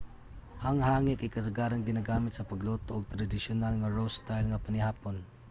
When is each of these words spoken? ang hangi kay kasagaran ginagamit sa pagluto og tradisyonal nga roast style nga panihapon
ang 0.67 0.77
hangi 0.89 1.13
kay 1.17 1.33
kasagaran 1.37 1.81
ginagamit 1.89 2.33
sa 2.35 2.47
pagluto 2.51 2.91
og 2.95 3.09
tradisyonal 3.13 3.73
nga 3.77 3.93
roast 3.95 4.17
style 4.21 4.47
nga 4.49 4.63
panihapon 4.65 5.15